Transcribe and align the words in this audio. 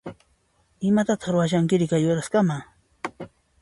Imatataq 0.89 1.31
ruwashankiri 1.33 1.85
kay 1.91 2.03
uraskama? 2.11 2.57